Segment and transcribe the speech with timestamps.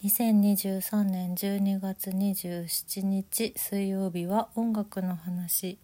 [0.00, 5.76] 2023年12月27日水曜日は音楽の話。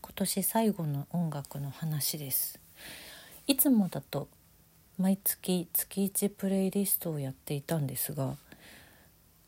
[0.00, 2.60] 今年最後の音楽の話です。
[3.48, 4.28] いつもだと
[4.96, 8.36] 毎月月1プレイリストをやっていたんですが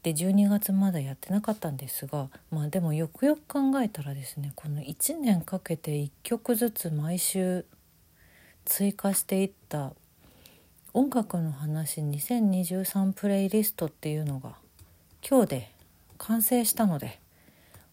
[0.03, 7.65] で12月まだやってなかったんですがまあでもよくよく考えたらですねこの1年かけて1曲ずつ毎週
[8.65, 9.93] 追加していった
[10.93, 14.57] 音楽の話2023プレイリストっていうのが
[15.29, 15.73] 今日で
[16.19, 17.21] 完成したので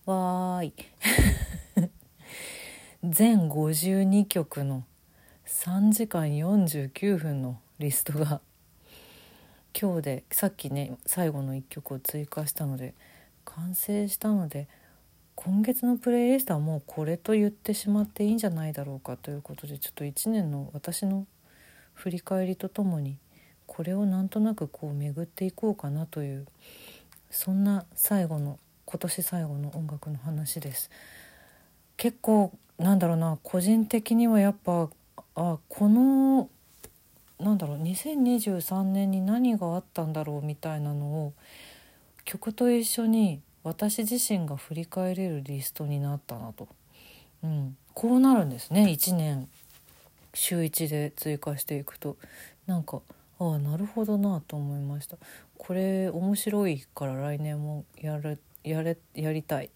[0.06, 0.74] わーい。
[3.04, 4.84] 全52曲の
[5.46, 8.42] 3時間49分のリストが
[9.80, 12.94] 今日でさっきね最後の1曲を追加したので
[13.46, 14.68] 完成したので
[15.36, 21.26] 今月のプレイリストはもうこれと言ってしまっていいんじゃないだろうかということでちょっと1年の私の
[21.94, 23.18] 振り返りとともに
[23.68, 26.46] これをなんとなくこう巡っていこうかなという
[27.30, 30.90] そんな最後の今年最後の音楽の話です。
[31.96, 34.90] 結構なんだろうな個人的にはやっぱ
[35.36, 36.50] あこの
[37.40, 41.34] なんだろう2023年に何があったんだろうみたいなのを
[42.26, 46.68] 曲と一緒に私自身が振り返れるリストになったなと、
[47.44, 48.86] うん、こうなるんですね。
[48.86, 49.48] 1年。
[50.34, 52.18] 週1で追加していくと。
[52.68, 53.02] なんか
[53.40, 55.18] ああなるほどなと思いました。
[55.58, 59.70] これ面白いから来年もやるやれやりたい。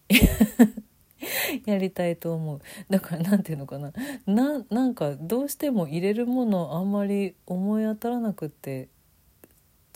[1.66, 2.60] やりたいと思う。
[2.90, 3.92] だから何ていうのかな。
[4.26, 8.88] ななんかどうしても入れるものあんまり思い当たらなくって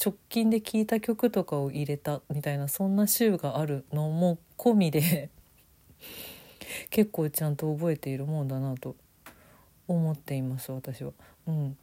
[0.03, 5.31] 直近で聴いた曲とかを入れたみたいなそんな週があるのも込みで
[6.91, 8.95] 結構ちゃんと覚えているもんだなと
[9.89, 11.12] 思っています私は。
[11.47, 11.77] うん。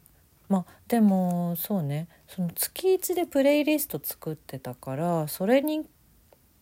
[0.48, 2.08] まあでもそうね。
[2.28, 5.86] その月1でプレイリスト作ってたからそれに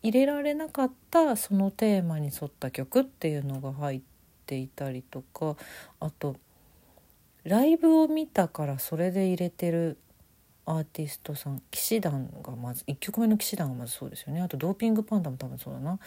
[0.05, 4.01] 入れられなかったそのテーマに沿った曲っていうのが入っ
[4.45, 5.57] ていたりとか
[5.99, 6.37] あと
[7.45, 9.97] ライブを見たからそれで入れてる
[10.67, 15.99] アーティストさん騎士団がまず1曲目の騎士団がまずそうですよねあとドーピングパンダも多分そうだな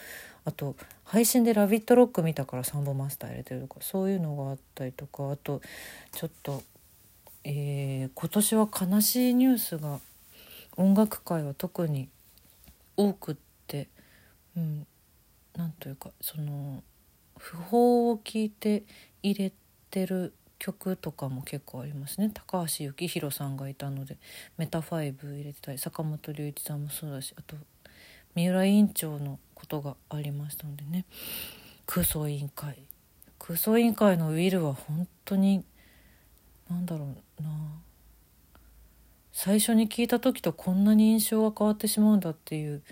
[0.44, 5.60] あと配信で「ラビットロック!」見たからサンボマスター入れてるとかそういうのがあったりとかあと
[6.12, 6.62] ちょっと、
[7.42, 9.98] えー、今年は悲しいニュースが
[10.76, 12.08] 音楽界は特に
[12.96, 13.47] 多くって
[14.58, 14.86] うん、
[15.56, 16.82] なんというかその
[17.38, 18.82] 訃報を聞いて
[19.22, 19.52] 入れ
[19.90, 22.30] てる曲とかも結構ありますね。
[22.34, 24.18] 高橋幸宏さんがいたので
[24.56, 27.54] メタファイブ入れてたり坂本龍一さんもそうだしあと
[28.34, 31.04] 三浦委員長のことがありましたのでね。
[31.86, 32.76] 空想委員会。
[33.38, 35.64] 空想委員会のウィルは本当に
[36.68, 37.48] 何だろうな。
[39.32, 42.82] 最初に聞いた時とこんなに印象が変わってしまうんだっていう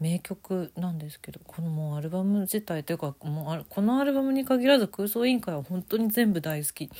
[0.00, 6.90] 名曲なんですけどこのもうアルバム自体というかもうこのアルバムに限らず空想委員会は本当に全部大好き。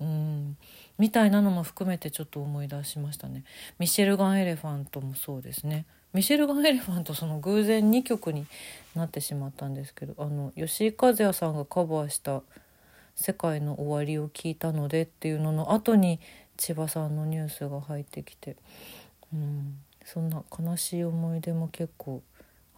[0.00, 0.56] うん。
[0.98, 3.44] みたいなのも含めてちょっと思い出しましたね。
[3.78, 5.86] ミシェルガン・エレファントもそうですね。
[6.12, 8.46] ミシェルガン・エレファントその偶然2曲に
[8.96, 12.42] なってしまったんですけどあの吉井和也さんがカバーした
[13.14, 16.18] 「世界の終わりを聞いたので」っていうのの後に
[16.56, 18.56] 千葉さんのニュースが入ってきて。
[19.32, 19.78] うん。
[20.04, 22.22] そんな悲しい思い出も結構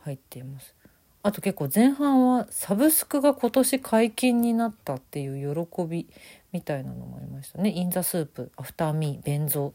[0.05, 0.75] 入っています。
[1.23, 6.09] あと結構前半はサブスクが今年解禁になったっていう喜び
[6.53, 9.73] みたいなのもありましたね「イン・ザ・スープ」「アフター・ミー」「ベンゾー」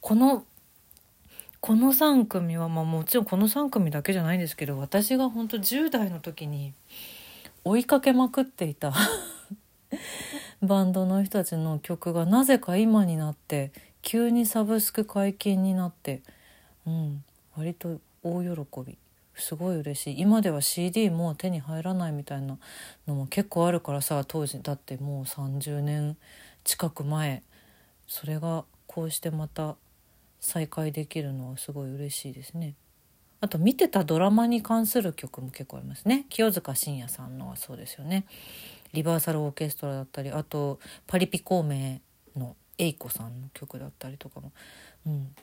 [0.00, 0.44] この
[1.60, 6.72] この3組はまあもちろんこの3組だけじゃないんですけど私が本当10代の時に
[7.64, 8.94] 追いかけまくっていた
[10.62, 13.72] バンドの人たちの曲がなぜか今になって
[14.02, 16.22] 急にサブスク解禁になって、
[16.86, 17.24] うん、
[17.56, 18.48] 割と大喜
[18.86, 18.96] び。
[19.36, 20.20] すごい嬉しい。
[20.20, 22.58] 今では CD も手に入らないみたいな
[23.06, 24.60] のも結構あるからさ当時。
[24.62, 26.16] だってもう30年
[26.64, 27.42] 近く前。
[28.06, 29.76] それがこうしてまた
[30.40, 32.74] 再会できるのはすごい嬉しいですね。
[33.40, 36.26] あと見てたドラマに関する曲も結構ありますね。
[36.30, 38.24] 清塚信也さんのはそうですよね。
[38.92, 41.98] リバーサルオーケストラだったりあとパリピ孔明
[42.36, 44.52] の英子さんの曲だったりとかも、
[45.06, 45.34] うん、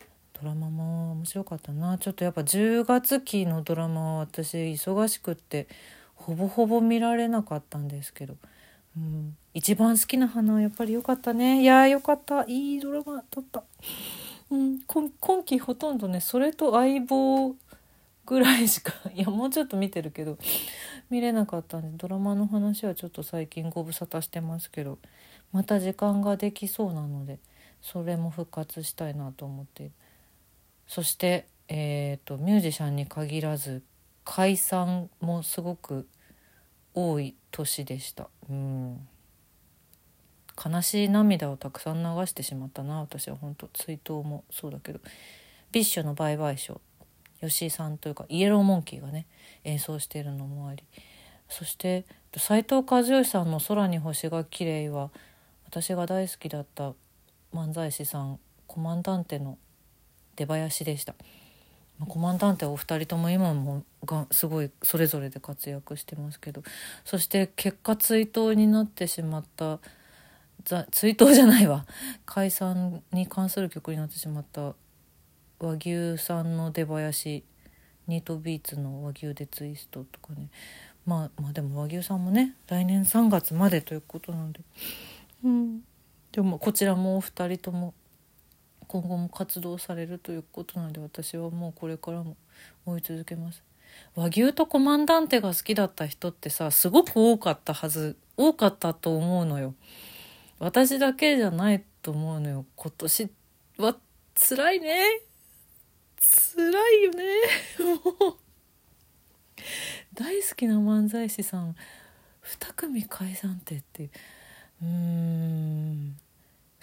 [0.43, 1.97] ドラマも面白かったな。
[1.97, 5.69] ちょっとやっぱ10月期のドラマは私忙しくって
[6.15, 8.35] ほぼほぼ見られなかったんですけど、
[8.97, 11.61] うん、一番好きな花はやっぱり良かったね。
[11.61, 12.43] いや良かった。
[12.45, 13.63] いいドラマ撮った、
[14.51, 17.55] うん、今今期ほとんどねそれと相棒
[18.25, 20.37] ぐらいしか いやもうちょっと見てるけど
[21.09, 24.99] 見れなかったんでドラマの話はちょっと最近ご無沙汰してますけど
[25.53, 27.39] また時間ができそうなので
[27.81, 29.91] それも復活したいなと思って
[30.93, 33.81] そしてえーと、ミュージシャンに限らず
[34.25, 36.07] 解散もすごく
[36.93, 38.29] 多い年でした。
[38.47, 39.07] うん。
[40.63, 43.67] 悲しい涙をたくさん流してしまったな私は本当。
[43.73, 44.99] 追悼もそうだけど。
[45.71, 46.79] BiSH の Bye-Bye Show
[47.41, 49.25] 吉井さんというかイエローモンキーがね
[49.63, 50.83] 演奏しているのもあり。
[51.49, 52.05] そして
[52.37, 55.09] 斉藤和義さんの「空に星が綺麗は
[55.65, 56.93] 私が大好きだった
[57.51, 59.57] 漫才師さんコマンダンテの
[60.35, 61.15] 出囃子でした。
[62.07, 66.63] コマンダンテお二人とも今もがすごいそれぞれで活躍してますけど
[67.05, 69.79] そして結果追悼になってしまった
[70.91, 71.85] 追悼じゃないわ。
[72.25, 74.75] 解散に関する曲になってしまった
[75.59, 77.43] 和牛さんの出囃子
[78.07, 80.49] ニートビーツの和牛でツイストとかね。
[81.05, 84.61] まあまあでも和牛さんもね来年3月までということなので。
[85.43, 85.81] うん。
[86.31, 87.93] でもこちらもお二人とも
[88.93, 92.37] 今後も活動されるということなので私はもうこれからも
[92.85, 93.63] 追い続けます。
[94.13, 98.17] 和牛とコマンダンテが好きだった人ってさすごく多かったはず。
[98.37, 99.73] 多かったと思うのよ。
[100.59, 102.65] 私だけじゃないと思うのよ。
[102.75, 103.31] 今年
[103.79, 103.97] は
[104.35, 105.21] 辛いね。
[106.55, 106.69] 辛
[106.99, 107.23] いよね。
[107.79, 108.37] もう。
[110.13, 111.75] 大好きな漫才師さん。
[112.43, 114.11] 2組解散ってって
[114.83, 116.15] うーん。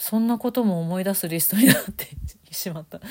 [0.00, 2.08] そんなことも思い出すリストになって
[2.50, 3.02] しまった。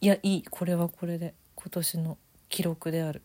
[0.00, 0.42] いやいい。
[0.42, 2.18] これはこれで今年の
[2.48, 3.22] 記録である。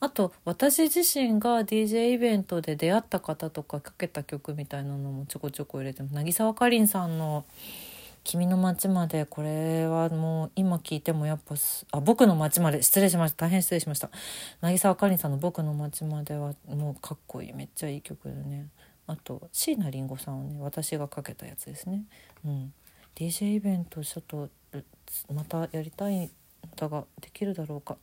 [0.00, 6.14] あと私自身が DJ イベントで出会った方とかかけた曲みたいなのもちょこちょこ入れてます。
[6.14, 7.44] 渚かりんさんの
[8.24, 11.54] 「君の街まで」これはもう今聞いてもやっぱ
[11.90, 12.82] あ僕の街まで。
[12.82, 13.46] 失礼しました。
[13.46, 14.08] 大変失礼しました。
[14.62, 17.52] 渚かりんさんの「僕の街まで」はもうかっこいい。
[17.52, 18.68] めっちゃいい曲でね。
[19.06, 22.04] あと椎名林檎さんをね私がかけたやつですね、
[22.44, 22.72] うん、
[23.14, 24.48] DJ イベントちょっと
[25.32, 26.30] またやりたい
[26.76, 27.96] だができるだろうか、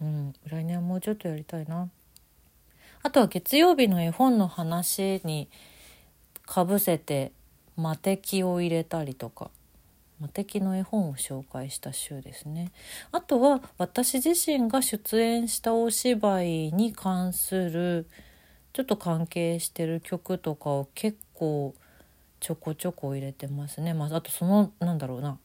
[0.00, 1.88] うん、来年はもうちょっとやりたいな。
[3.04, 5.48] あとは月曜日の絵本の話に
[6.46, 7.32] かぶせて
[7.76, 9.50] 魔敵を入れたりとか。
[10.22, 12.70] 魔敵の絵本を紹介した週ですね。
[13.10, 18.06] あとは私自身が出演したお芝居に関する
[18.72, 21.74] ちょっと関係してる曲とかを結構
[22.40, 23.94] ちょこちょこ入れてますね。
[23.94, 25.38] まあ、あとそのなんだろうな。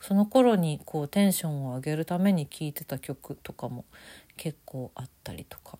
[0.00, 3.84] その頃にこうテンションを上げるために聴いてた曲とかも
[4.36, 5.78] 結構あったりとか、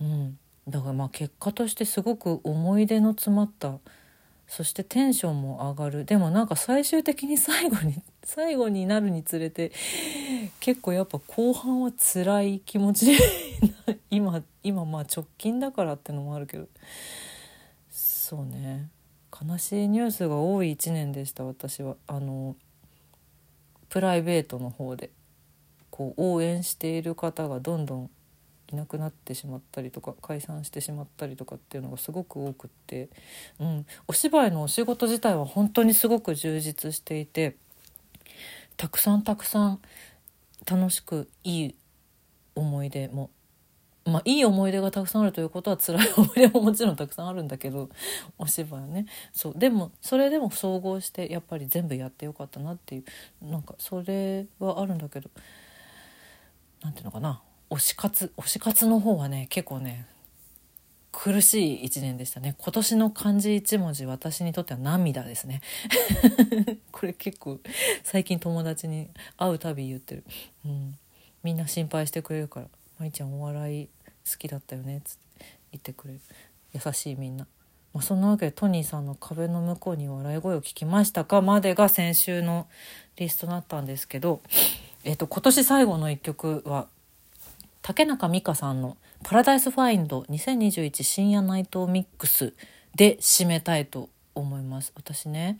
[0.00, 0.38] うん、
[0.68, 3.78] だからまあ結果としてすごく思い出の詰まった。
[4.46, 6.04] そしてテンションも上がる。
[6.04, 9.72] でもなんか最終的に最後に最後になるにつれて
[10.60, 13.18] 結構やっぱ後半は辛い気持ち
[14.10, 16.68] 今今まあ直近だからってのもあるけど。
[17.90, 18.90] そうね。
[19.32, 21.96] 悲しいニュースが多い1年でした私は。
[22.06, 22.54] あの
[23.88, 25.08] プライベートの方で。
[25.90, 28.10] こう応援している方がどんどん
[28.70, 33.08] いなくなってしまったりとか解散してしまったりとかっていうのがすごく多くって、
[33.58, 37.56] うん、お芝居のお仕事自体は本当にすごく充実していて。
[38.78, 39.80] たくさんたくさん
[40.64, 41.74] 楽しくいい
[42.54, 43.30] 思い出も
[44.04, 47.90] まあいい思い出がたくさんあるということは辛い思い出ももちろんたくさんあるんだけど
[48.38, 49.06] お芝居はね。
[49.32, 49.54] そう。
[49.56, 53.04] でもそれでも総合してやっぱり全部やってよかったなっていう。
[53.44, 55.28] なんかそれはあるんだけど
[56.80, 57.42] 何ていうのかな。
[57.68, 58.32] 推し活。
[58.38, 60.06] 推し活の方はね結構ね
[61.20, 62.54] 苦しい一年でしたね。
[62.58, 65.62] 今年の漢字一文字私にとっては涙ですね。
[66.92, 67.58] これ結構
[68.04, 70.22] 最近友達に会うたび言ってる、
[70.64, 70.96] うん、
[71.42, 72.66] みんな心配してくれるから
[73.00, 73.88] 「舞ちゃんお笑い
[74.30, 76.20] 好きだったよね」つって言ってくれる。
[76.72, 77.48] 優しいみんな。
[77.92, 82.68] まあ、そんなわけでトニーさんの「壁の向こうに笑い声を聞きましたか?」までが先週の
[83.16, 84.40] リストだったんですけど、
[85.02, 86.86] えっと、今年最後の一曲は
[87.82, 92.54] 竹中美香さんの「パラダイスファインド2021深夜ナイトミックス」
[92.94, 94.92] で締めたいと思います。
[94.96, 95.58] 私ね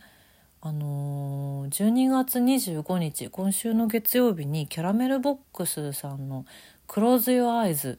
[0.61, 6.45] あのー、12月25日今週の月曜日にキャラメルボックスさんの
[6.85, 7.97] 「クローズ・ヨア・アイズ」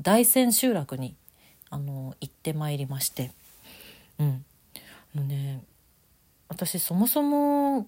[0.00, 1.14] 大仙集落に、
[1.68, 3.32] あのー、行ってまいりまして
[4.18, 4.44] うん
[5.14, 5.62] もうね
[6.48, 7.86] 私そもそも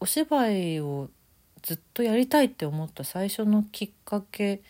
[0.00, 1.08] お芝居を
[1.64, 4.62] ずっとやりたいって思った最初のきっかけ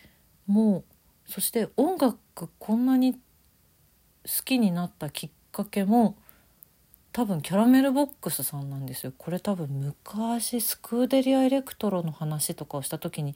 [0.47, 0.85] も
[1.27, 2.17] そして音楽
[2.57, 3.19] こんなに好
[4.45, 6.15] きになったきっかけも
[7.11, 9.13] 多分キャラメルボックスさんなんですよ。
[9.17, 13.35] これ多分昔スクーデリア・エレクトロの話とかをした時に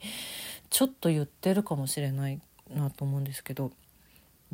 [0.70, 2.40] ちょっと言ってるかもしれない
[2.74, 3.72] なと思うんですけど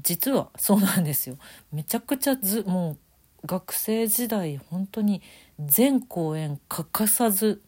[0.03, 1.39] 実はそうなんですよ。
[1.73, 2.97] めちゃくちゃずも
[3.43, 5.23] う学生時代本当に
[5.61, 7.63] 全公演欠かさず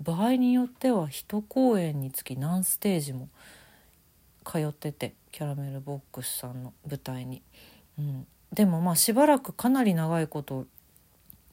[0.00, 3.28] 場合によっては1公演につき何ステージも
[4.44, 7.42] 通っててキャラメルボックスさんの舞台に。
[7.98, 10.66] うん、でもまあしばらくかなり長いこと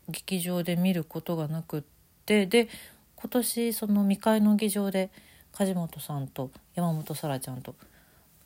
[0.10, 1.84] 劇場で見ることがなくっ
[2.26, 2.68] てで
[3.16, 5.10] 今年その未開の議場で
[5.54, 7.76] 梶本さんと山本沙羅ちゃんと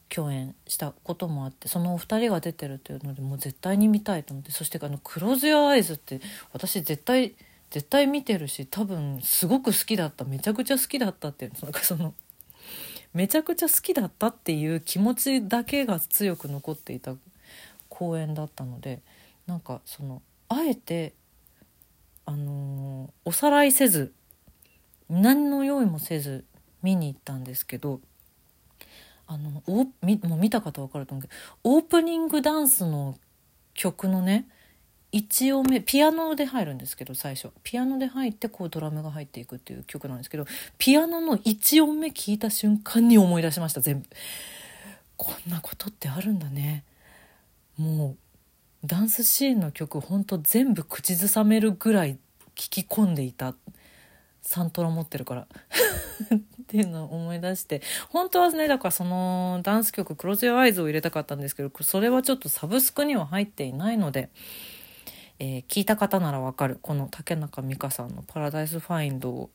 [0.10, 6.22] 共演したこともあってそのお二人が出てるというのでもう絶対に見たいと思ってそしてあの「クローズ・アイズ」って
[6.54, 7.36] 私絶対
[7.70, 12.14] 絶対見てるし多分すごく好きだっためちゃくちゃ好きだったっていうなんかその
[13.14, 17.16] めちゃくちゃ好きだったっていう気持ちだけが強く残っていた
[17.90, 19.02] 公演だったので
[19.48, 21.14] なんかそのあえて
[22.26, 24.14] あのー、おさらいせず
[25.10, 26.46] 何の用意もせず
[26.84, 28.02] 見に行ったんですけど
[29.26, 31.34] あのおみもう見た方分かると思うけど
[31.64, 33.18] オープニングダンスの
[33.74, 34.48] 曲のね
[35.14, 37.50] 1音目ピアノで入るんですけど最初。
[37.64, 40.46] ピアノで入ってこうドラムが入っていくっていう曲なんですけど
[40.78, 44.08] ピアノの1音目聞いた瞬間に思い出しました全部。
[45.16, 46.84] こんなことってあるんだね。
[47.78, 48.16] も
[48.84, 52.18] うダンスシーンの曲ほんと全部口ずさめるぐらい
[52.56, 53.56] 聞き込んでいた。
[54.42, 55.48] サントラ持ってるから。
[56.36, 57.82] っていうのを思い出して。
[58.10, 64.30] 本当はねだからそのダンス曲「クロス・ヨア・アイズ」を入れたかったんですけどそれはちょっとサブスクには入っていないので、
[65.40, 66.80] えー、聞いた方ならわかる。
[66.82, 69.50] この竹中美香さんの「パラダイス・ファインド」を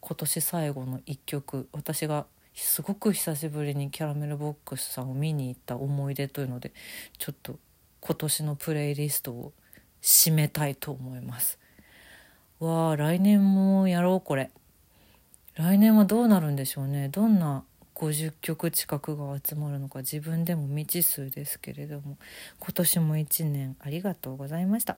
[0.00, 1.68] 今年最後の一曲。
[1.72, 6.72] 私がすごく久しぶりにキャラメルボックスさんを見に行った思い出というので
[7.18, 7.58] ちょっと
[8.00, 9.52] 今年のプレイリストを
[10.00, 11.58] 締めたいと思います。
[12.60, 14.50] わあ来年もやろうこれ。
[15.54, 17.08] 来年はどうなるんでしょうね。
[17.08, 17.64] どんな
[17.96, 22.16] 50曲近くが集まるのか自分でも未知数ですけれども。
[22.60, 24.94] 今年も1年ありがとうございました。